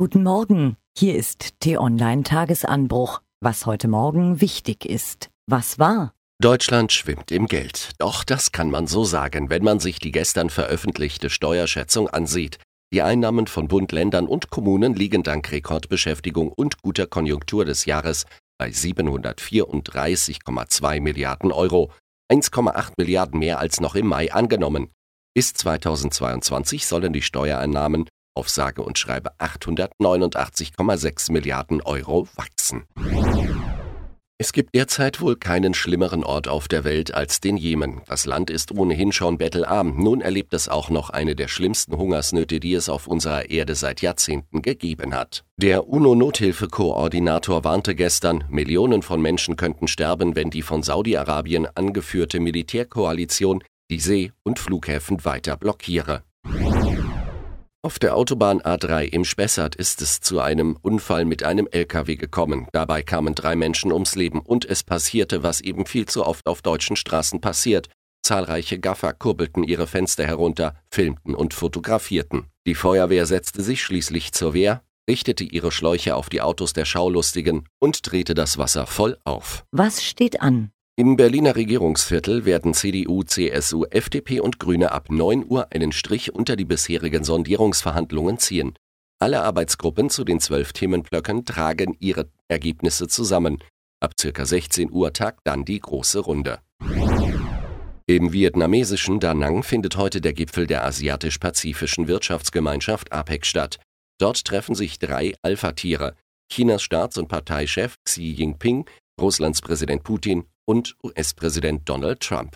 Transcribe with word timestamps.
Guten 0.00 0.22
Morgen, 0.22 0.78
hier 0.96 1.14
ist 1.14 1.60
T-Online 1.60 2.22
Tagesanbruch. 2.22 3.20
Was 3.42 3.66
heute 3.66 3.86
Morgen 3.86 4.40
wichtig 4.40 4.86
ist. 4.86 5.28
Was 5.46 5.78
war? 5.78 6.14
Deutschland 6.40 6.90
schwimmt 6.90 7.30
im 7.30 7.44
Geld. 7.44 7.90
Doch 7.98 8.24
das 8.24 8.50
kann 8.50 8.70
man 8.70 8.86
so 8.86 9.04
sagen, 9.04 9.50
wenn 9.50 9.62
man 9.62 9.78
sich 9.78 9.98
die 9.98 10.10
gestern 10.10 10.48
veröffentlichte 10.48 11.28
Steuerschätzung 11.28 12.08
ansieht. 12.08 12.56
Die 12.94 13.02
Einnahmen 13.02 13.46
von 13.46 13.68
Bund, 13.68 13.92
Ländern 13.92 14.26
und 14.26 14.48
Kommunen 14.48 14.94
liegen 14.94 15.22
dank 15.22 15.52
Rekordbeschäftigung 15.52 16.50
und 16.50 16.80
guter 16.80 17.06
Konjunktur 17.06 17.66
des 17.66 17.84
Jahres 17.84 18.24
bei 18.56 18.70
734,2 18.70 21.00
Milliarden 21.02 21.52
Euro. 21.52 21.92
1,8 22.32 22.92
Milliarden 22.96 23.38
mehr 23.38 23.58
als 23.58 23.80
noch 23.80 23.94
im 23.94 24.06
Mai 24.06 24.32
angenommen. 24.32 24.88
Bis 25.34 25.52
2022 25.52 26.86
sollen 26.86 27.12
die 27.12 27.20
Steuereinnahmen 27.20 28.06
auf 28.34 28.48
sage 28.48 28.82
und 28.82 28.98
schreibe 28.98 29.32
889,6 29.38 31.32
Milliarden 31.32 31.80
Euro 31.82 32.28
wachsen. 32.34 32.84
Es 34.42 34.54
gibt 34.54 34.74
derzeit 34.74 35.20
wohl 35.20 35.36
keinen 35.36 35.74
schlimmeren 35.74 36.24
Ort 36.24 36.48
auf 36.48 36.66
der 36.66 36.82
Welt 36.82 37.12
als 37.12 37.40
den 37.40 37.58
Jemen. 37.58 38.00
Das 38.06 38.24
Land 38.24 38.48
ist 38.48 38.72
ohnehin 38.72 39.12
schon 39.12 39.36
bettelarm. 39.36 40.02
Nun 40.02 40.22
erlebt 40.22 40.54
es 40.54 40.66
auch 40.66 40.88
noch 40.88 41.10
eine 41.10 41.36
der 41.36 41.46
schlimmsten 41.46 41.94
Hungersnöte, 41.94 42.58
die 42.58 42.72
es 42.72 42.88
auf 42.88 43.06
unserer 43.06 43.50
Erde 43.50 43.74
seit 43.74 44.00
Jahrzehnten 44.00 44.62
gegeben 44.62 45.14
hat. 45.14 45.44
Der 45.58 45.86
UNO-Nothilfekoordinator 45.88 47.64
warnte 47.64 47.94
gestern, 47.94 48.44
Millionen 48.48 49.02
von 49.02 49.20
Menschen 49.20 49.56
könnten 49.56 49.88
sterben, 49.88 50.34
wenn 50.36 50.48
die 50.48 50.62
von 50.62 50.82
Saudi-Arabien 50.82 51.68
angeführte 51.74 52.40
Militärkoalition 52.40 53.62
die 53.90 54.00
See- 54.00 54.32
und 54.42 54.58
Flughäfen 54.58 55.22
weiter 55.26 55.58
blockiere. 55.58 56.22
Auf 57.82 57.98
der 57.98 58.14
Autobahn 58.14 58.60
A3 58.60 59.04
im 59.04 59.24
Spessart 59.24 59.74
ist 59.74 60.02
es 60.02 60.20
zu 60.20 60.38
einem 60.38 60.76
Unfall 60.82 61.24
mit 61.24 61.42
einem 61.42 61.66
LKW 61.66 62.16
gekommen. 62.16 62.68
Dabei 62.72 63.02
kamen 63.02 63.34
drei 63.34 63.56
Menschen 63.56 63.90
ums 63.90 64.16
Leben 64.16 64.40
und 64.40 64.66
es 64.66 64.82
passierte, 64.82 65.42
was 65.42 65.62
eben 65.62 65.86
viel 65.86 66.04
zu 66.04 66.26
oft 66.26 66.46
auf 66.46 66.60
deutschen 66.60 66.94
Straßen 66.94 67.40
passiert. 67.40 67.88
Zahlreiche 68.22 68.78
Gaffer 68.78 69.14
kurbelten 69.14 69.64
ihre 69.64 69.86
Fenster 69.86 70.26
herunter, 70.26 70.74
filmten 70.90 71.34
und 71.34 71.54
fotografierten. 71.54 72.48
Die 72.66 72.74
Feuerwehr 72.74 73.24
setzte 73.24 73.62
sich 73.62 73.82
schließlich 73.82 74.32
zur 74.32 74.52
Wehr, 74.52 74.82
richtete 75.08 75.44
ihre 75.44 75.72
Schläuche 75.72 76.16
auf 76.16 76.28
die 76.28 76.42
Autos 76.42 76.74
der 76.74 76.84
Schaulustigen 76.84 77.66
und 77.78 78.10
drehte 78.10 78.34
das 78.34 78.58
Wasser 78.58 78.86
voll 78.86 79.16
auf. 79.24 79.64
Was 79.72 80.04
steht 80.04 80.42
an? 80.42 80.70
Im 80.96 81.16
Berliner 81.16 81.56
Regierungsviertel 81.56 82.44
werden 82.44 82.74
CDU, 82.74 83.22
CSU, 83.22 83.84
FDP 83.86 84.40
und 84.40 84.58
Grüne 84.58 84.92
ab 84.92 85.10
9 85.10 85.46
Uhr 85.48 85.72
einen 85.72 85.92
Strich 85.92 86.34
unter 86.34 86.56
die 86.56 86.64
bisherigen 86.66 87.24
Sondierungsverhandlungen 87.24 88.38
ziehen. 88.38 88.74
Alle 89.18 89.42
Arbeitsgruppen 89.42 90.10
zu 90.10 90.24
den 90.24 90.40
zwölf 90.40 90.72
Themenblöcken 90.72 91.44
tragen 91.44 91.96
ihre 92.00 92.30
Ergebnisse 92.48 93.08
zusammen. 93.08 93.62
Ab 94.02 94.12
circa 94.18 94.44
16 94.46 94.90
Uhr 94.90 95.12
tagt 95.12 95.40
dann 95.44 95.64
die 95.64 95.78
große 95.78 96.20
Runde. 96.20 96.60
Im 98.06 98.32
vietnamesischen 98.32 99.20
Da 99.20 99.34
Nang 99.34 99.62
findet 99.62 99.96
heute 99.96 100.20
der 100.20 100.32
Gipfel 100.32 100.66
der 100.66 100.84
Asiatisch-Pazifischen 100.84 102.08
Wirtschaftsgemeinschaft 102.08 103.12
APEC 103.12 103.46
statt. 103.46 103.78
Dort 104.18 104.44
treffen 104.44 104.74
sich 104.74 104.98
drei 104.98 105.34
Alpha-Tiere: 105.42 106.16
Chinas 106.50 106.82
Staats- 106.82 107.18
und 107.18 107.28
Parteichef 107.28 107.94
Xi 108.04 108.32
Jinping, 108.32 108.84
Russlands 109.20 109.60
Präsident 109.60 110.02
Putin 110.02 110.44
und 110.64 110.96
US-Präsident 111.04 111.88
Donald 111.88 112.20
Trump. 112.20 112.54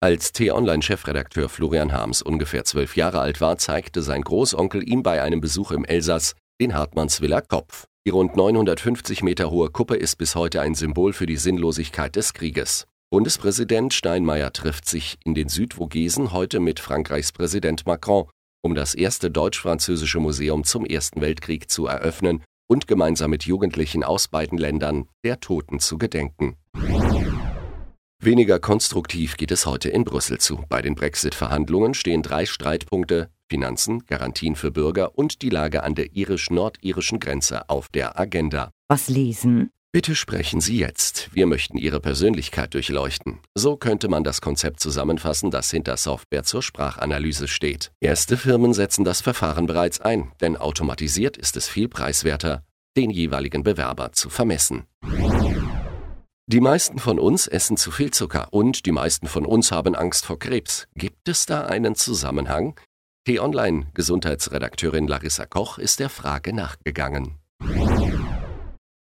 Als 0.00 0.32
T-Online-Chefredakteur 0.32 1.48
Florian 1.48 1.92
Harms 1.92 2.22
ungefähr 2.22 2.64
zwölf 2.64 2.96
Jahre 2.96 3.18
alt 3.18 3.40
war, 3.40 3.58
zeigte 3.58 4.00
sein 4.02 4.22
Großonkel 4.22 4.88
ihm 4.88 5.02
bei 5.02 5.22
einem 5.22 5.40
Besuch 5.40 5.72
im 5.72 5.84
Elsass 5.84 6.34
den 6.60 6.74
Hartmannswiller 6.74 7.42
Kopf. 7.42 7.86
Die 8.06 8.10
rund 8.10 8.36
950 8.36 9.22
Meter 9.22 9.50
hohe 9.50 9.70
Kuppe 9.70 9.96
ist 9.96 10.16
bis 10.16 10.36
heute 10.36 10.60
ein 10.60 10.74
Symbol 10.74 11.12
für 11.12 11.26
die 11.26 11.36
Sinnlosigkeit 11.36 12.14
des 12.14 12.32
Krieges. 12.32 12.86
Bundespräsident 13.10 13.92
Steinmeier 13.92 14.52
trifft 14.52 14.88
sich 14.88 15.18
in 15.24 15.34
den 15.34 15.48
Südvogesen 15.48 16.32
heute 16.32 16.60
mit 16.60 16.78
Frankreichs 16.78 17.32
Präsident 17.32 17.86
Macron, 17.86 18.28
um 18.62 18.74
das 18.74 18.94
erste 18.94 19.30
deutsch-französische 19.30 20.20
Museum 20.20 20.62
zum 20.62 20.84
Ersten 20.84 21.20
Weltkrieg 21.20 21.70
zu 21.70 21.86
eröffnen 21.86 22.42
und 22.68 22.86
gemeinsam 22.86 23.30
mit 23.30 23.44
Jugendlichen 23.44 24.04
aus 24.04 24.28
beiden 24.28 24.58
Ländern 24.58 25.08
der 25.24 25.40
Toten 25.40 25.80
zu 25.80 25.98
gedenken. 25.98 26.56
Weniger 28.20 28.58
konstruktiv 28.60 29.36
geht 29.36 29.50
es 29.50 29.66
heute 29.66 29.88
in 29.90 30.04
Brüssel 30.04 30.38
zu. 30.38 30.64
Bei 30.68 30.82
den 30.82 30.94
Brexit-Verhandlungen 30.94 31.94
stehen 31.94 32.22
drei 32.22 32.46
Streitpunkte 32.46 33.30
Finanzen, 33.48 34.04
Garantien 34.06 34.54
für 34.56 34.70
Bürger 34.70 35.16
und 35.16 35.40
die 35.42 35.50
Lage 35.50 35.82
an 35.82 35.94
der 35.94 36.14
irisch-nordirischen 36.14 37.18
Grenze 37.20 37.68
auf 37.70 37.88
der 37.88 38.18
Agenda. 38.18 38.70
Was 38.88 39.08
lesen? 39.08 39.70
Bitte 39.90 40.14
sprechen 40.14 40.60
Sie 40.60 40.78
jetzt. 40.78 41.30
Wir 41.32 41.46
möchten 41.46 41.78
Ihre 41.78 41.98
Persönlichkeit 41.98 42.74
durchleuchten. 42.74 43.40
So 43.54 43.78
könnte 43.78 44.08
man 44.08 44.22
das 44.22 44.42
Konzept 44.42 44.80
zusammenfassen, 44.80 45.50
das 45.50 45.70
hinter 45.70 45.96
Software 45.96 46.44
zur 46.44 46.62
Sprachanalyse 46.62 47.48
steht. 47.48 47.90
Erste 47.98 48.36
Firmen 48.36 48.74
setzen 48.74 49.06
das 49.06 49.22
Verfahren 49.22 49.66
bereits 49.66 49.98
ein, 49.98 50.30
denn 50.42 50.58
automatisiert 50.58 51.38
ist 51.38 51.56
es 51.56 51.68
viel 51.68 51.88
preiswerter, 51.88 52.64
den 52.98 53.08
jeweiligen 53.08 53.62
Bewerber 53.62 54.12
zu 54.12 54.28
vermessen. 54.28 54.84
Die 56.50 56.60
meisten 56.60 56.98
von 56.98 57.18
uns 57.18 57.46
essen 57.46 57.78
zu 57.78 57.90
viel 57.90 58.10
Zucker 58.10 58.48
und 58.50 58.84
die 58.84 58.92
meisten 58.92 59.26
von 59.26 59.46
uns 59.46 59.72
haben 59.72 59.94
Angst 59.94 60.26
vor 60.26 60.38
Krebs. 60.38 60.86
Gibt 60.96 61.28
es 61.28 61.46
da 61.46 61.64
einen 61.64 61.94
Zusammenhang? 61.94 62.78
T-Online 63.26 63.86
Gesundheitsredakteurin 63.94 65.06
Larissa 65.06 65.46
Koch 65.46 65.78
ist 65.78 65.98
der 65.98 66.10
Frage 66.10 66.52
nachgegangen. 66.52 67.38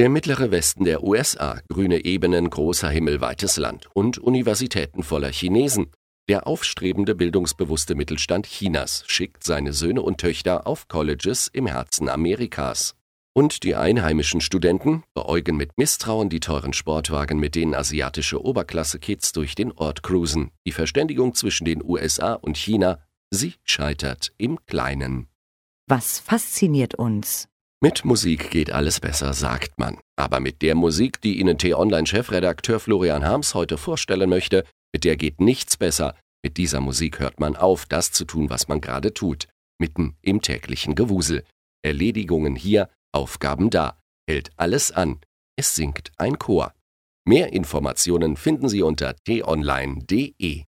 Der 0.00 0.08
mittlere 0.08 0.50
Westen 0.50 0.84
der 0.84 1.02
USA, 1.02 1.60
grüne 1.68 2.06
Ebenen, 2.06 2.48
großer 2.48 2.88
Himmel, 2.88 3.20
weites 3.20 3.58
Land 3.58 3.86
und 3.92 4.16
Universitäten 4.16 5.02
voller 5.02 5.30
Chinesen. 5.30 5.90
Der 6.26 6.46
aufstrebende, 6.46 7.14
bildungsbewusste 7.14 7.94
Mittelstand 7.94 8.46
Chinas 8.46 9.04
schickt 9.08 9.44
seine 9.44 9.74
Söhne 9.74 10.00
und 10.00 10.16
Töchter 10.16 10.66
auf 10.66 10.88
Colleges 10.88 11.48
im 11.48 11.66
Herzen 11.66 12.08
Amerikas. 12.08 12.94
Und 13.34 13.62
die 13.62 13.74
einheimischen 13.74 14.40
Studenten 14.40 15.02
beäugen 15.12 15.58
mit 15.58 15.76
Misstrauen 15.76 16.30
die 16.30 16.40
teuren 16.40 16.72
Sportwagen, 16.72 17.38
mit 17.38 17.54
denen 17.54 17.74
asiatische 17.74 18.42
Oberklasse-Kids 18.42 19.32
durch 19.32 19.54
den 19.54 19.70
Ort 19.70 20.02
cruisen. 20.02 20.50
Die 20.66 20.72
Verständigung 20.72 21.34
zwischen 21.34 21.66
den 21.66 21.84
USA 21.84 22.32
und 22.32 22.56
China, 22.56 23.00
sie 23.28 23.52
scheitert 23.64 24.32
im 24.38 24.64
Kleinen. 24.64 25.28
Was 25.86 26.20
fasziniert 26.20 26.94
uns? 26.94 27.49
Mit 27.82 28.04
Musik 28.04 28.50
geht 28.50 28.70
alles 28.70 29.00
besser, 29.00 29.32
sagt 29.32 29.78
man. 29.78 29.98
Aber 30.14 30.38
mit 30.40 30.60
der 30.60 30.74
Musik, 30.74 31.22
die 31.22 31.40
Ihnen 31.40 31.56
T-Online-Chefredakteur 31.56 32.78
Florian 32.78 33.24
Harms 33.24 33.54
heute 33.54 33.78
vorstellen 33.78 34.28
möchte, 34.28 34.66
mit 34.92 35.04
der 35.04 35.16
geht 35.16 35.40
nichts 35.40 35.78
besser. 35.78 36.14
Mit 36.44 36.58
dieser 36.58 36.80
Musik 36.80 37.20
hört 37.20 37.40
man 37.40 37.56
auf, 37.56 37.86
das 37.86 38.12
zu 38.12 38.26
tun, 38.26 38.50
was 38.50 38.68
man 38.68 38.82
gerade 38.82 39.14
tut. 39.14 39.48
Mitten 39.78 40.14
im 40.20 40.42
täglichen 40.42 40.94
Gewusel. 40.94 41.42
Erledigungen 41.82 42.54
hier, 42.54 42.90
Aufgaben 43.12 43.70
da. 43.70 43.98
Hält 44.28 44.50
alles 44.56 44.92
an. 44.92 45.18
Es 45.56 45.74
singt 45.74 46.12
ein 46.18 46.38
Chor. 46.38 46.74
Mehr 47.26 47.54
Informationen 47.54 48.36
finden 48.36 48.68
Sie 48.68 48.82
unter 48.82 49.16
t-online.de. 49.24 50.64